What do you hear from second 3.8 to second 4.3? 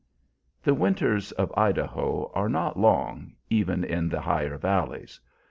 in the